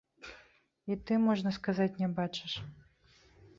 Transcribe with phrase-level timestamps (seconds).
[0.95, 2.51] І ты, можна сказаць, не бачыш.